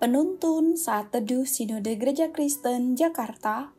[0.00, 3.76] Penuntun Saat Teduh Sinode Gereja Kristen Jakarta,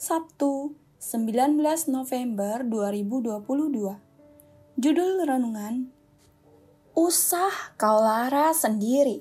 [0.00, 1.60] Sabtu 19
[1.92, 4.80] November 2022.
[4.80, 5.92] Judul Renungan
[6.96, 9.20] Usah kau lara sendiri.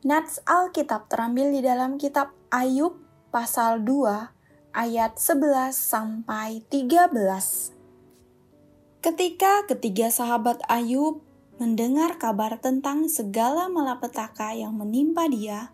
[0.00, 2.96] Nats Alkitab terambil di dalam kitab Ayub
[3.28, 4.32] pasal 2
[4.72, 9.04] ayat 11 sampai 13.
[9.04, 11.20] Ketika ketiga sahabat Ayub
[11.56, 15.72] mendengar kabar tentang segala malapetaka yang menimpa dia,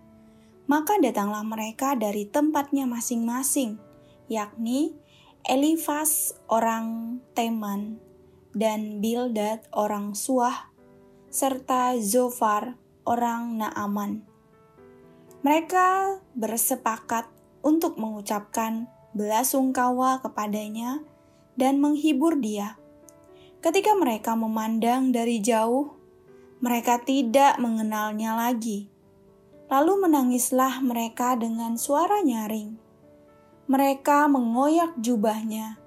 [0.71, 3.83] maka datanglah mereka dari tempatnya masing-masing,
[4.31, 4.95] yakni
[5.43, 7.99] Elifas orang Teman
[8.55, 10.71] dan Bildad orang Suah,
[11.35, 14.23] serta Zofar orang Naaman.
[15.43, 17.27] Mereka bersepakat
[17.67, 18.87] untuk mengucapkan
[19.19, 21.03] belasungkawa kepadanya
[21.59, 22.79] dan menghibur dia
[23.63, 25.95] Ketika mereka memandang dari jauh,
[26.59, 28.91] mereka tidak mengenalnya lagi.
[29.71, 32.75] Lalu menangislah mereka dengan suara nyaring.
[33.71, 35.79] Mereka mengoyak jubahnya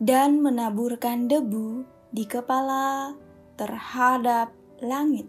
[0.00, 3.12] dan menaburkan debu di kepala
[3.60, 5.28] terhadap langit.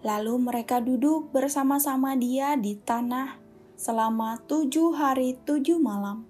[0.00, 3.36] Lalu mereka duduk bersama-sama dia di tanah
[3.76, 6.24] selama tujuh hari tujuh malam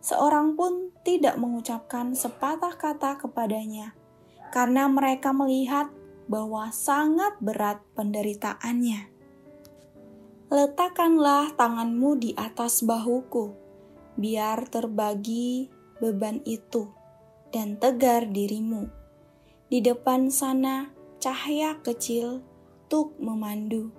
[0.00, 3.96] seorang pun tidak mengucapkan sepatah kata kepadanya,
[4.52, 5.88] karena mereka melihat
[6.28, 9.08] bahwa sangat berat penderitaannya.
[10.50, 13.54] Letakkanlah tanganmu di atas bahuku,
[14.18, 15.70] biar terbagi
[16.02, 16.90] beban itu,
[17.54, 18.90] dan tegar dirimu.
[19.70, 20.90] Di depan sana,
[21.22, 22.42] cahaya kecil
[22.90, 23.94] tuk memandu.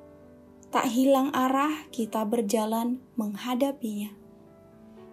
[0.72, 4.21] Tak hilang arah kita berjalan menghadapinya.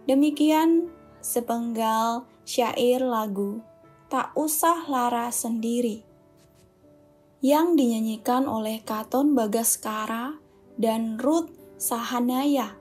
[0.08, 0.88] Demikian
[1.20, 3.60] sepenggal syair lagu
[4.08, 6.00] Tak Usah Lara Sendiri
[7.44, 10.40] yang dinyanyikan oleh Katon Bagaskara
[10.80, 12.80] dan Ruth Sahanaya.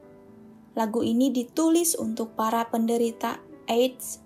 [0.72, 4.24] Lagu ini ditulis untuk para penderita AIDS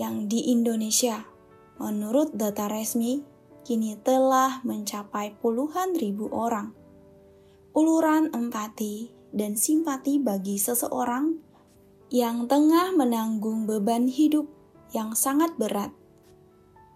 [0.00, 1.28] yang di Indonesia.
[1.76, 3.20] Menurut data resmi,
[3.68, 6.72] kini telah mencapai puluhan ribu orang.
[7.76, 11.49] Uluran empati dan simpati bagi seseorang
[12.10, 14.50] yang tengah menanggung beban hidup
[14.90, 15.94] yang sangat berat.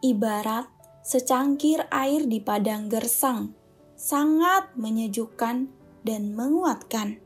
[0.03, 0.67] Ibarat
[1.07, 3.55] secangkir air di padang gersang,
[3.95, 5.71] sangat menyejukkan
[6.03, 7.23] dan menguatkan.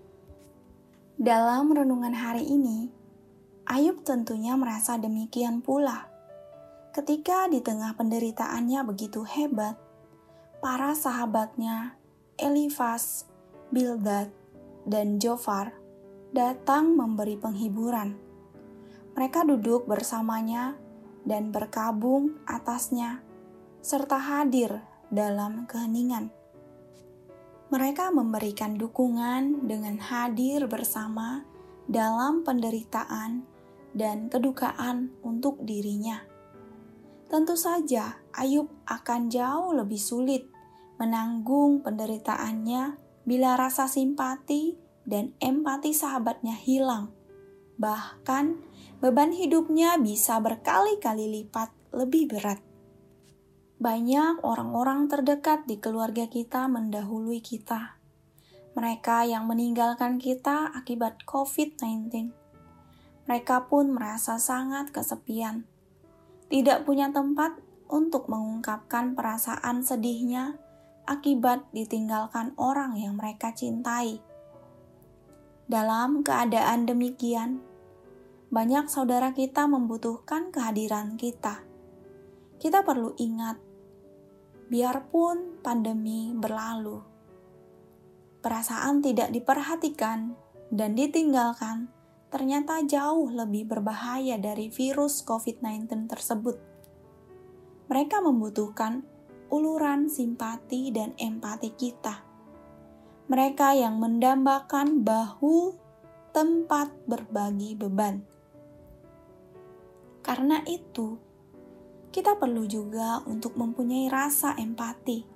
[1.17, 2.93] Dalam renungan hari ini,
[3.65, 6.13] Ayub tentunya merasa demikian pula.
[6.93, 9.81] Ketika di tengah penderitaannya begitu hebat,
[10.61, 11.97] para sahabatnya
[12.37, 13.25] Elifas,
[13.73, 14.29] Bildad,
[14.85, 15.88] dan Jofar
[16.33, 18.17] datang memberi penghiburan.
[19.17, 20.77] Mereka duduk bersamanya
[21.25, 23.21] dan berkabung atasnya,
[23.81, 26.31] serta hadir dalam keheningan.
[27.69, 31.45] Mereka memberikan dukungan dengan hadir bersama
[31.85, 33.45] dalam penderitaan
[33.93, 36.25] dan kedukaan untuk dirinya.
[37.29, 40.49] Tentu saja, Ayub akan jauh lebih sulit
[40.97, 42.97] menanggung penderitaannya
[43.29, 47.09] bila rasa simpati dan empati sahabatnya hilang.
[47.81, 48.61] Bahkan,
[49.01, 52.61] beban hidupnya bisa berkali-kali lipat lebih berat.
[53.81, 57.97] Banyak orang-orang terdekat di keluarga kita mendahului kita.
[58.77, 62.31] Mereka yang meninggalkan kita akibat COVID-19.
[63.25, 65.65] Mereka pun merasa sangat kesepian.
[66.53, 67.57] Tidak punya tempat
[67.89, 70.59] untuk mengungkapkan perasaan sedihnya
[71.09, 74.21] akibat ditinggalkan orang yang mereka cintai
[75.69, 77.61] dalam keadaan demikian,
[78.49, 81.61] banyak saudara kita membutuhkan kehadiran kita.
[82.57, 83.61] Kita perlu ingat,
[84.73, 87.05] biarpun pandemi berlalu,
[88.41, 90.33] perasaan tidak diperhatikan
[90.73, 91.93] dan ditinggalkan
[92.33, 96.57] ternyata jauh lebih berbahaya dari virus COVID-19 tersebut.
[97.93, 99.05] Mereka membutuhkan
[99.53, 102.28] uluran simpati dan empati kita
[103.29, 105.77] mereka yang mendambakan bahu
[106.33, 108.25] tempat berbagi beban.
[110.25, 111.21] Karena itu,
[112.09, 115.29] kita perlu juga untuk mempunyai rasa empati,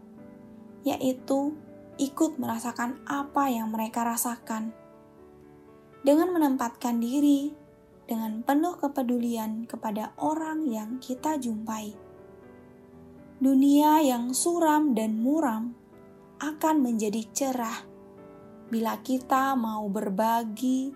[0.88, 1.52] yaitu
[2.00, 4.72] ikut merasakan apa yang mereka rasakan.
[6.00, 7.52] Dengan menempatkan diri
[8.08, 11.92] dengan penuh kepedulian kepada orang yang kita jumpai.
[13.36, 15.81] Dunia yang suram dan muram
[16.42, 17.86] akan menjadi cerah
[18.66, 20.90] bila kita mau berbagi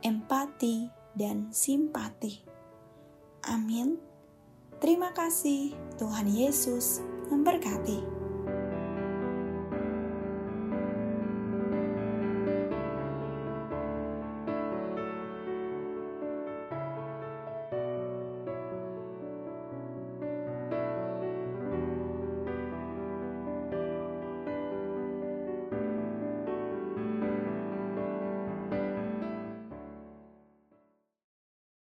[0.00, 2.40] empati dan simpati.
[3.52, 4.00] Amin.
[4.80, 8.15] Terima kasih, Tuhan Yesus memberkati.